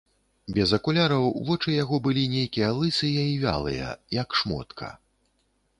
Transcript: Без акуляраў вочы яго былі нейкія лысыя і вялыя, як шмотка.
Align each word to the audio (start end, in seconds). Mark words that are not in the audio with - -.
Без 0.53 0.71
акуляраў 0.77 1.27
вочы 1.49 1.73
яго 1.83 1.95
былі 2.07 2.23
нейкія 2.35 2.73
лысыя 2.81 3.27
і 3.35 3.37
вялыя, 3.45 3.93
як 4.21 4.29
шмотка. 4.41 4.93